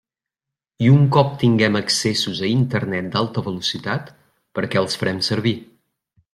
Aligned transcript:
I 0.85 0.87
un 0.93 1.03
cop 1.15 1.35
tinguem 1.43 1.77
accessos 1.81 2.41
a 2.47 2.49
Internet 2.55 3.13
d'alta 3.17 3.45
velocitat, 3.51 4.11
per 4.57 4.65
a 4.67 4.73
què 4.73 4.85
els 4.85 5.01
farem 5.03 5.25
servir? 5.33 5.57